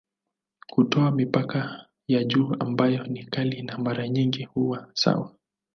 [0.69, 5.35] Hutoa mipaka ya juu ambayo ni kali na mara nyingi huwa sawa.